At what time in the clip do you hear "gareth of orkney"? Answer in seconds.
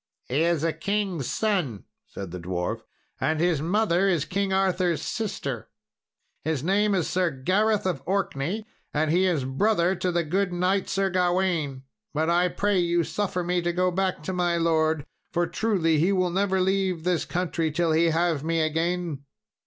7.29-8.65